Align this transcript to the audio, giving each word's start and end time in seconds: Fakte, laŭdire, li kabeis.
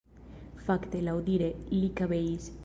Fakte, 0.69 1.01
laŭdire, 1.09 1.51
li 1.75 1.91
kabeis. 2.01 2.51